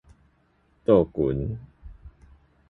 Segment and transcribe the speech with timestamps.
[0.83, 1.59] 島群